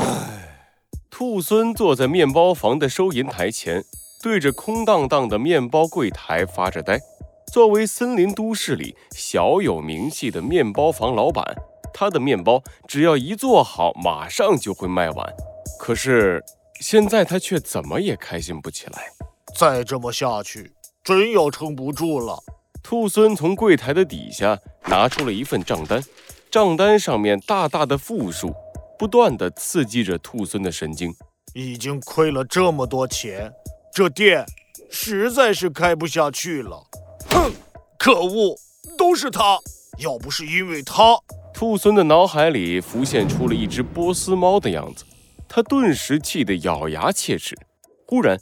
[0.00, 0.64] 唉，
[1.10, 3.82] 兔孙坐在面包房的收银台前，
[4.22, 7.00] 对着空荡荡的面包柜台发着呆。
[7.52, 11.44] 作为森林都市里小有名气的面包房老板，
[11.92, 15.34] 他的面包只要一做好，马上就会卖完。
[15.78, 16.44] 可是
[16.80, 19.04] 现在他却怎么也开心不起来。
[19.58, 20.72] 再这么下去，
[21.02, 22.38] 真要撑不住了。
[22.82, 26.02] 兔孙从柜台的底下拿出了一份账单，
[26.50, 28.54] 账单上面大大的负数，
[28.98, 31.14] 不断的刺激着兔孙的神经。
[31.54, 33.52] 已经亏了这么多钱，
[33.94, 34.44] 这店
[34.90, 36.84] 实在是开不下去了。
[37.30, 37.52] 哼，
[37.98, 38.56] 可恶，
[38.96, 39.58] 都是他！
[39.98, 41.18] 要不是因为他，
[41.52, 45.04] 兔孙的脑海里浮现出了一只波斯猫的样子，
[45.48, 47.56] 他顿时气得咬牙切齿。
[48.06, 48.38] 忽然，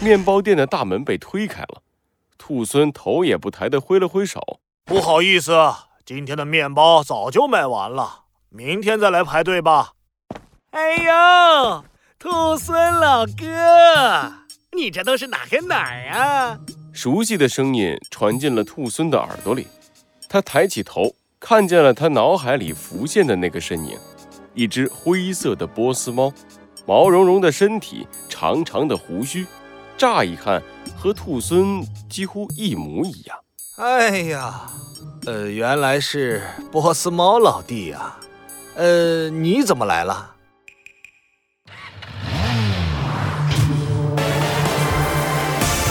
[0.00, 1.82] 面包店的大门被推开了，
[2.38, 4.40] 兔孙头也不抬地挥了挥手
[4.86, 5.52] ：“不好意思，
[6.06, 8.23] 今天的面包早就卖完了，
[8.56, 9.94] 明天再来排队吧。”
[10.70, 11.84] 哎呦，
[12.20, 14.32] 兔孙老哥，
[14.76, 16.60] 你这都是哪跟哪儿啊？
[16.92, 19.66] 熟悉的声音传进了兔孙的耳朵里，
[20.28, 23.98] 他抬起头，看见了他脑海里浮现的那个身影，
[24.54, 26.32] 一只灰色的波斯猫，
[26.86, 29.44] 毛茸茸的身体，长长的胡须，
[29.98, 30.62] 乍一看
[30.96, 33.36] 和兔孙几乎一模一样。
[33.78, 34.70] 哎呀，
[35.26, 38.16] 呃，原来是波斯猫老弟呀，
[38.76, 40.34] 呃，你怎么来了？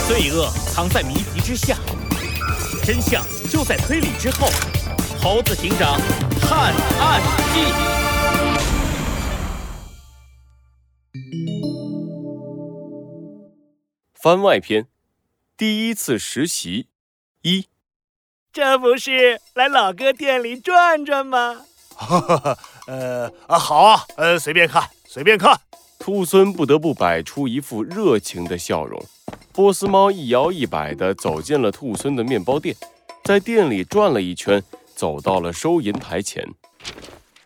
[0.05, 1.77] 罪恶藏在谜题之下，
[2.83, 4.49] 真相就在推理之后。
[5.21, 5.97] 猴子警长
[6.41, 7.21] 探案
[7.53, 7.71] 记
[14.13, 14.87] 番外篇：
[15.55, 16.89] 第一次实习
[17.43, 17.67] 一。
[18.51, 21.65] 这不是来老哥店里转转吗？
[21.95, 25.59] 哈 哈，呃啊，好啊，呃，随便看，随便看。
[25.99, 29.01] 兔孙不得不摆出一副热情的笑容。
[29.53, 32.75] 波斯猫一摇一摆地走进了兔孙的面包店，
[33.23, 34.61] 在店里转了一圈，
[34.95, 36.45] 走到了收银台前。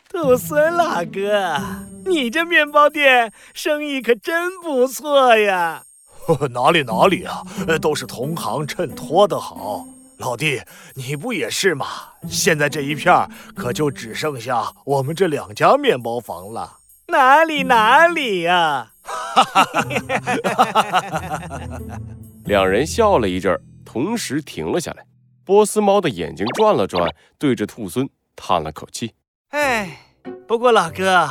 [0.09, 1.61] 兔孙老哥，
[2.05, 5.83] 你这面包店生意可真不错呀！
[6.51, 7.43] 哪里哪里啊，
[7.79, 9.85] 都是同行衬托的好。
[10.17, 10.61] 老弟，
[10.95, 11.85] 你不也是吗？
[12.29, 16.79] 现在这一片可就只剩下我们这两家面包房了。
[17.07, 18.91] 哪里哪里呀！
[22.45, 25.05] 两人笑了一阵，同时停了下来。
[25.45, 29.13] 波斯猫的眼睛转了转，对着兔孙叹了口气
[29.51, 30.01] ：“哎，
[30.45, 31.29] 不过老哥，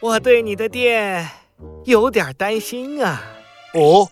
[0.00, 1.28] 我对你的店
[1.84, 3.20] 有点担心啊。
[3.74, 4.08] ”“哦，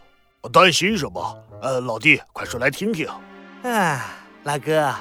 [0.53, 1.45] 担心什么？
[1.63, 3.09] 呃，老弟，快说来听听。
[3.69, 4.95] ”“啊，老哥。”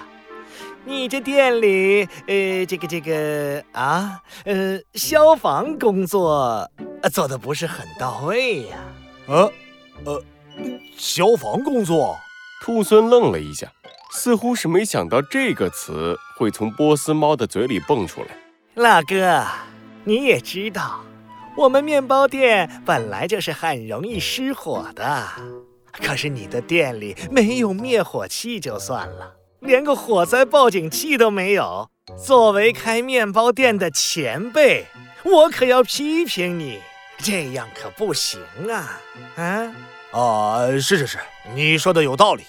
[0.88, 6.70] 你这店里，呃，这个这个啊，呃，消防工作
[7.12, 8.78] 做的不是很到位呀？
[9.28, 9.50] 啊，
[10.06, 10.24] 呃，
[10.96, 12.16] 消防工作？
[12.62, 13.68] 兔孙愣了一下，
[14.12, 18.28] 似乎是没想到这个词会从波斯猫的嘴里蹦出来。
[18.76, 19.44] 老哥，
[20.04, 21.04] 你也知道，
[21.58, 25.24] 我们面包店本来就是很容易失火的，
[26.02, 29.36] 可是你的店里没有灭火器就算了。
[29.60, 31.90] 连个火灾报警器都没有。
[32.24, 34.86] 作为开面包店的前辈，
[35.24, 36.80] 我可要批评你，
[37.18, 38.40] 这样可不行
[38.70, 39.02] 啊！
[39.36, 39.76] 啊
[40.12, 41.18] 啊，是是是，
[41.56, 42.44] 你说的有道理。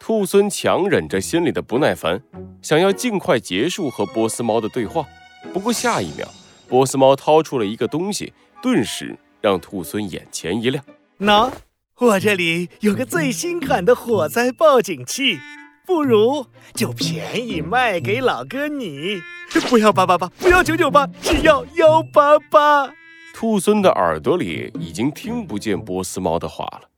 [0.00, 2.22] 兔孙强忍着心里的不耐烦，
[2.62, 5.04] 想要尽快结束和波斯猫的对话。
[5.52, 6.26] 不过下一秒，
[6.66, 10.82] 波斯猫掏出了一个东西，顿时让兔孙眼前一亮。
[11.20, 11.50] 喏，
[11.98, 15.38] 我这里有个最新款的火灾报警器。
[15.84, 19.20] 不如就便宜卖给老哥你，
[19.68, 22.88] 不要八八八，不要九九八，只要幺八八。
[23.34, 26.88] 兔孙的耳朵里已经听不见波斯猫的话了，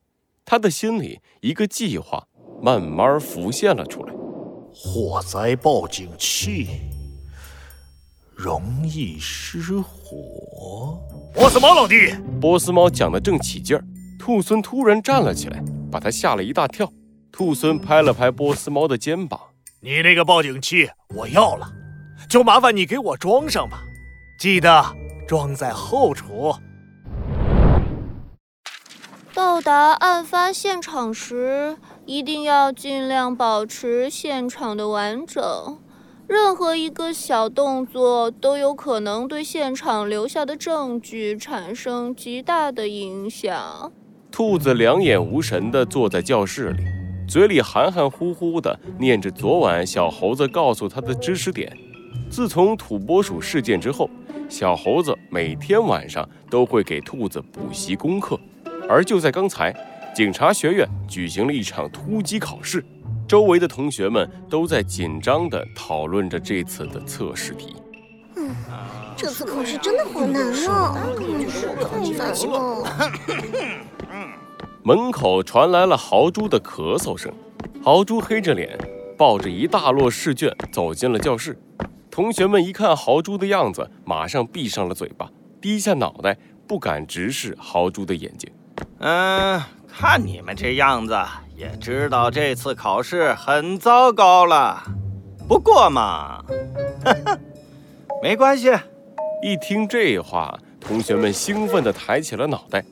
[0.44, 2.26] 他的心里一个计划
[2.62, 4.12] 慢慢浮现了出来。
[4.70, 6.68] 火灾报警器
[8.34, 11.00] 容易失火。
[11.32, 13.82] 波斯猫老弟，波斯猫讲的正起劲儿，
[14.24, 15.62] 兔孙突然站了起来，
[15.92, 16.90] 把他吓了一大跳。
[17.30, 19.38] 兔孙拍了拍波斯猫的肩膀
[19.84, 21.70] ：“你那个报警器我要了，
[22.26, 23.82] 就麻烦你给我装上吧，
[24.40, 24.82] 记得
[25.28, 26.54] 装在后厨。”
[29.34, 31.76] 到达案发现场时，
[32.06, 35.42] 一定要尽量保持现场的完整。
[36.26, 43.92] 任何一个小动作都有可能对现场留下的证据产生极大的影响。
[44.34, 46.82] 兔子两眼无神地坐在教室里。
[47.28, 51.72] 嘴里含含糊糊地念着昨晚小猴子告诉他的知识点。
[52.28, 54.10] 自从土拨鼠事件之后，
[54.48, 58.36] 小猴子每天晚上都会给兔子补习功课。
[58.88, 59.72] 而就在刚才，
[60.12, 62.84] 警察学院举行了一场突击考试，
[63.28, 67.76] 周围的同学们都在紧张地讨论着这次的测试题。
[68.34, 68.52] 嗯，
[69.16, 70.98] 这次考试真的好难啊！
[71.88, 72.84] 太难了。
[74.86, 77.32] 门口传来了豪猪的咳嗽声，
[77.82, 78.76] 豪猪黑着脸，
[79.16, 81.58] 抱着一大摞试卷走进了教室。
[82.10, 86.36] 同学们一看豪猪的样子，马上闭上了嘴巴，低下脑袋，
[86.68, 88.52] 不敢直视豪猪的眼睛。
[88.98, 89.58] 嗯，
[89.88, 91.18] 看你们这样子，
[91.56, 94.82] 也知道这次考试很糟糕了。
[95.48, 96.44] 不过嘛，
[97.02, 97.38] 哈哈，
[98.22, 98.70] 没关系。
[99.42, 102.84] 一听这话，同学们兴奋地抬起了脑袋。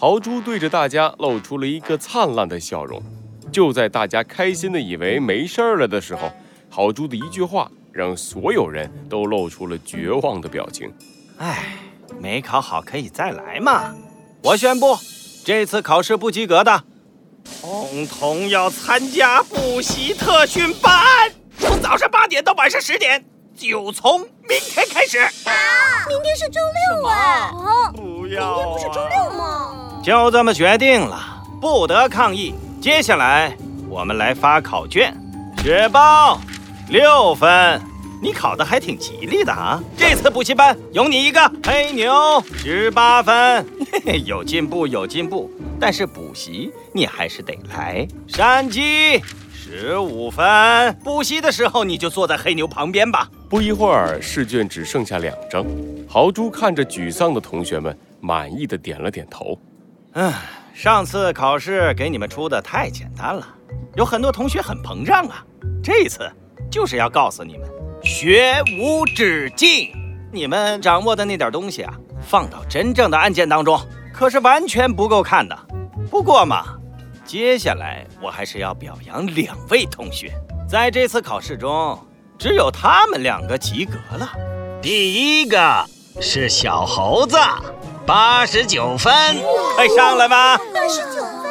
[0.00, 3.02] 豪猪对着大家露出了一个灿烂的笑容。
[3.52, 6.32] 就在大家开心的以为没事儿了的时候，
[6.70, 10.90] 豪猪的一句话让所有人都露出了绝望的表情。
[11.36, 11.76] 唉，
[12.18, 13.94] 没考好可以再来嘛！
[14.42, 14.96] 我宣布，
[15.44, 16.82] 这次考试不及格的，
[17.60, 23.22] 统统要参加补习特训班，从早上八点到晚上十点，
[23.54, 25.18] 就从明天开始。
[25.18, 25.52] 啊，
[26.08, 26.58] 明天是周
[26.96, 27.52] 六哎！
[27.94, 28.56] 不要！
[28.56, 29.19] 明天不是周六吗？
[30.10, 32.52] 就这么决定了，不得抗议。
[32.80, 33.56] 接下来
[33.88, 35.16] 我们来发考卷。
[35.62, 36.40] 雪豹，
[36.88, 37.80] 六分，
[38.20, 39.80] 你考的还挺吉利的啊！
[39.96, 41.40] 这次补习班有你一个。
[41.64, 45.48] 黑牛，十八分，嘿嘿，有进步，有进步。
[45.78, 48.04] 但是补习你还是得来。
[48.26, 49.22] 山鸡，
[49.54, 53.30] 十五分，补习的时候你就坐在黑牛旁边吧。
[53.48, 55.64] 不一会儿，试卷只剩下两张。
[56.08, 59.56] 豪猪看着沮丧的同学们，满意的点了点头。
[60.14, 60.34] 唉，
[60.74, 63.46] 上次考试给你们出的太简单了，
[63.94, 65.44] 有很多同学很膨胀啊。
[65.80, 66.28] 这次
[66.68, 67.68] 就是要告诉你们，
[68.02, 69.92] 学无止境。
[70.32, 73.80] 你们掌握的那点东西啊，放到真正的案件当中，
[74.12, 75.56] 可是完全不够看的。
[76.10, 76.64] 不过嘛，
[77.24, 80.32] 接下来我还是要表扬两位同学，
[80.68, 81.96] 在这次考试中，
[82.36, 84.28] 只有他们两个及格了。
[84.82, 85.84] 第一个
[86.20, 87.36] 是小猴子。
[88.06, 89.12] 八十九分，
[89.76, 90.56] 快上来吧！
[90.56, 91.50] 八十九分，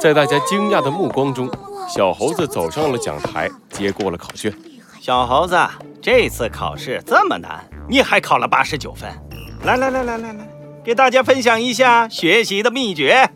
[0.00, 1.50] 在大家惊讶的目光中，
[1.88, 4.52] 小猴子走上了讲台，接过了考卷。
[5.00, 5.58] 小猴子，
[6.00, 9.10] 这次考试这么难，你还考了八十九分？
[9.64, 10.48] 来来来来来来，
[10.82, 13.28] 给大家分享一下学习的秘诀。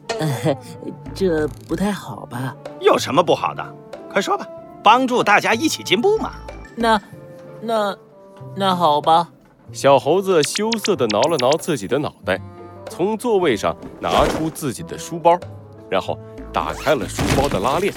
[1.14, 2.54] 这不太好吧？
[2.80, 3.74] 有什么不好的？
[4.10, 4.46] 快说吧，
[4.82, 6.32] 帮助大家一起进步嘛。
[6.76, 7.00] 那，
[7.60, 7.96] 那，
[8.56, 9.28] 那好吧。
[9.72, 12.40] 小猴子羞涩地挠了挠自己的脑袋，
[12.88, 15.38] 从座位上拿出自己的书包，
[15.90, 16.18] 然后
[16.52, 17.92] 打开了书包的拉链，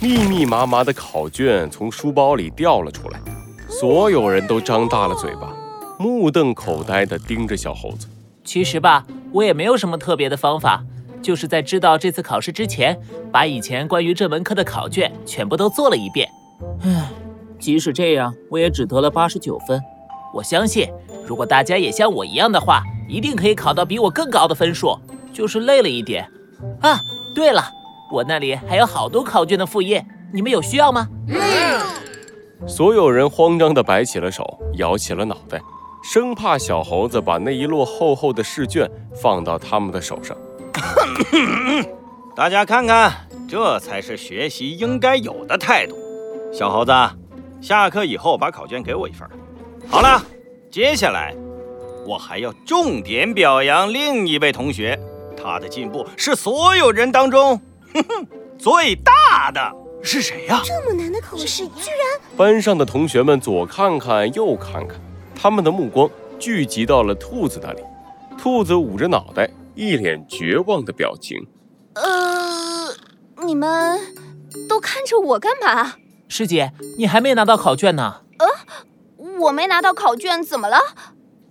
[0.00, 3.20] 密密麻麻的考卷从书包里掉了出来。
[3.68, 5.54] 所有人都张大了嘴巴，
[5.98, 8.08] 目瞪口呆地盯着小猴子。
[8.42, 10.84] 其实吧，我也没有什么特别的方法，
[11.22, 13.00] 就是在知道这次考试之前，
[13.32, 16.28] 把以前关于这门课的考卷全部都做了一遍。
[16.82, 17.10] 唉，
[17.58, 19.80] 即使这样，我也只得了八十九分。
[20.34, 20.88] 我相信。
[21.26, 24.98] 如果大家也像我一样的话，一定可以考到比我更高的分数。
[25.32, 26.30] 就是累了一点。
[26.80, 27.00] 啊，
[27.34, 27.62] 对了，
[28.12, 30.00] 我那里还有好多考卷的复印，
[30.32, 31.08] 你们有需要吗？
[31.28, 31.38] 嗯。
[32.68, 35.60] 所有人慌张地摆起了手，摇起了脑袋，
[36.02, 40.36] 生怕小猴子把那一摞厚厚的试卷放到他们的手上。
[42.36, 43.12] 大家看看，
[43.48, 45.96] 这才是学习应该有的态度。
[46.52, 46.92] 小猴子，
[47.60, 49.28] 下课以后把考卷给我一份。
[49.88, 50.24] 好了。
[50.70, 51.32] 接下来，
[52.04, 54.98] 我还要重点表扬另一位同学，
[55.40, 57.60] 他的进步是所有人当中，
[57.92, 58.26] 哼哼，
[58.58, 59.72] 最大的
[60.02, 60.60] 是谁呀？
[60.64, 62.20] 这么难的考试，居然……
[62.36, 65.00] 班上的同学们左看看右看看，
[65.40, 66.10] 他们的目光
[66.40, 67.80] 聚集到了兔子那里。
[68.36, 71.46] 兔子捂着脑袋，一脸绝望的表情。
[71.94, 72.92] 呃，
[73.46, 74.00] 你们
[74.68, 75.94] 都看着我干嘛？
[76.26, 78.22] 师姐，你还没拿到考卷呢。
[79.34, 79.40] 呃。
[79.40, 80.78] 我没拿到考卷，怎么了？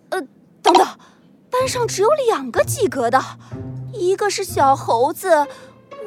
[0.10, 0.22] 呃，
[0.62, 0.88] 等等，
[1.50, 3.22] 班上只有两个及格的，
[3.94, 5.48] 一个是小猴子，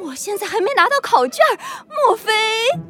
[0.03, 1.45] 我现在还没拿到考卷，
[1.89, 2.33] 莫非？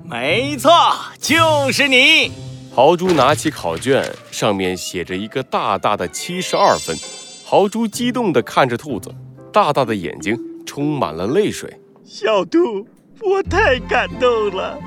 [0.04, 0.70] 没错，
[1.18, 2.32] 就是你。
[2.74, 6.96] 豪猪拿起考卷，上面写着一个大大的七十二分。
[7.44, 9.10] 豪猪激动地看着兔子，
[9.52, 11.80] 大大的眼睛充满了泪水。
[12.04, 12.86] 小兔，
[13.22, 14.78] 我太感动了。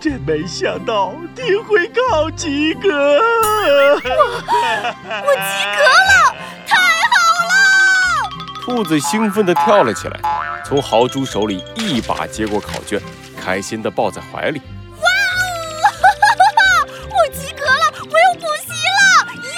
[0.00, 2.88] 真没想到你会考及格！
[2.88, 6.34] 我我及格了，
[6.66, 7.16] 太好
[7.48, 7.52] 了！
[8.62, 10.20] 兔子兴奋地跳了起来，
[10.64, 13.00] 从豪猪手里一把接过考卷，
[13.40, 14.60] 开心地抱在怀里。
[14.92, 15.06] 哇
[16.62, 16.88] 哦！
[17.10, 19.00] 我及格了，我要补习了！
[19.42, 19.50] 耶！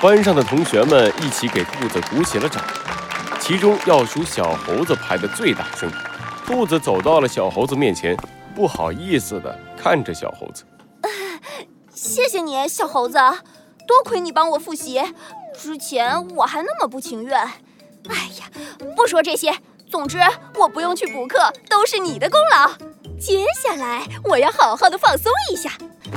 [0.00, 2.62] 班上的同学们一起给兔子鼓起了掌，
[3.38, 5.90] 其中要数小猴子拍的最大声。
[6.50, 8.16] 兔子走到了小猴子面前，
[8.56, 10.64] 不好意思的看着小猴子。
[11.94, 13.18] 谢谢你，小猴子，
[13.86, 15.00] 多亏你帮我复习，
[15.56, 17.38] 之前我还那么不情愿。
[17.38, 18.50] 哎呀，
[18.96, 19.54] 不说这些，
[19.88, 20.18] 总之
[20.58, 22.72] 我不用去补课，都是你的功劳。
[23.16, 25.70] 接下来我要好好的放松一下，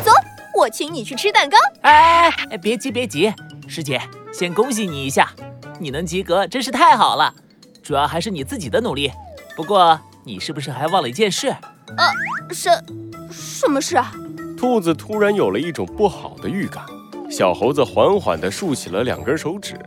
[0.04, 0.12] 走，
[0.58, 1.58] 我请你去吃蛋糕。
[1.82, 3.32] 哎哎，别急别急，
[3.68, 4.02] 师姐，
[4.34, 5.32] 先恭喜你一下，
[5.80, 7.36] 你能及格真是太好了，
[7.84, 9.12] 主要还是你自己的努力。
[9.56, 11.50] 不过你是不是还忘了一件事？
[11.50, 12.84] 呃，什
[13.30, 14.12] 什么事啊？
[14.58, 16.86] 兔子突然有了一种不好的预感，
[17.30, 19.77] 小猴子缓缓地竖起了两根手指。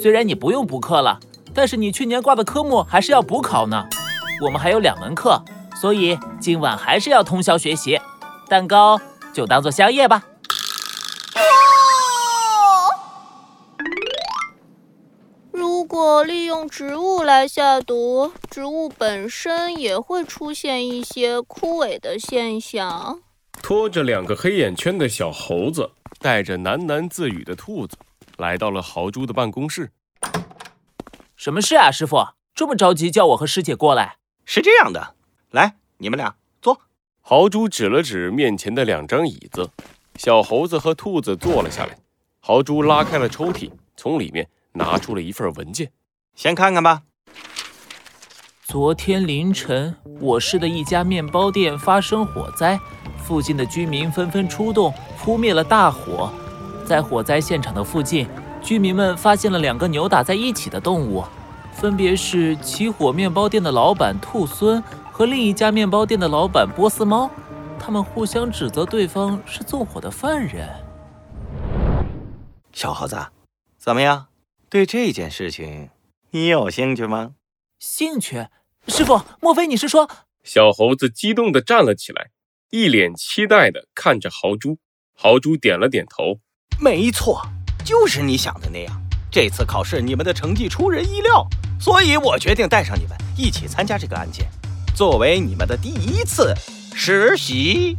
[0.00, 1.18] 虽然你不用补课了，
[1.52, 3.84] 但是你去年挂的科目还是要补考呢。
[4.44, 5.42] 我们还有两门课，
[5.80, 8.00] 所以今晚还是要通宵学习。
[8.48, 9.00] 蛋糕
[9.32, 10.22] 就当做宵夜吧。
[16.12, 23.22] 果利用植物来下毒，植物本身也会出现一些枯萎的现象。
[23.62, 27.96] 拖着两个黑眼圈的小猴子，带着喃喃自语的兔子，
[28.36, 29.90] 来到了豪猪的办公室。
[31.34, 32.18] 什么事啊，师傅？
[32.54, 34.18] 这么着急叫我和师姐过来？
[34.44, 35.14] 是这样的，
[35.50, 36.82] 来，你们俩坐。
[37.22, 39.70] 豪猪指了指面前的两张椅子，
[40.16, 41.96] 小猴子和兔子坐了下来。
[42.40, 45.90] 豪猪拉开了抽屉，从里面拿出了一份文件，
[46.34, 47.02] 先看看吧。
[48.64, 52.80] 昨天凌晨，我市的一家面包店发生火灾，
[53.22, 56.32] 附近的居民纷纷出动扑灭了大火。
[56.86, 58.26] 在火灾现场的附近，
[58.62, 61.22] 居民们发现了两个扭打在一起的动物，
[61.72, 67.30] 分别是起火面包店的老板兔孙和另一家面包店的老板波斯猫。
[67.78, 70.68] 他们互相指责对方是纵火的犯人。
[72.72, 73.16] 小猴子，
[73.76, 74.26] 怎么样？
[74.70, 75.90] 对这件事情
[76.34, 77.32] 你有兴趣吗？
[77.78, 78.46] 兴趣？
[78.88, 80.08] 师傅，莫非你是说……
[80.42, 82.30] 小猴子激动地站了起来，
[82.70, 84.78] 一脸期待地看着豪猪。
[85.14, 86.40] 豪猪点了点头，
[86.80, 87.42] 没错，
[87.84, 89.02] 就是你想的那样。
[89.30, 91.46] 这次考试你们的成绩出人意料，
[91.78, 94.48] 所以我决定带上你们一起参加这个案件，
[94.96, 96.54] 作为你们的第一次
[96.94, 97.94] 实习。